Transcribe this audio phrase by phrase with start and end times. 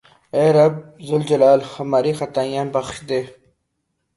[0.35, 0.73] اے رب
[1.07, 3.19] ذوالجلال ھماری خطائیں بخش دے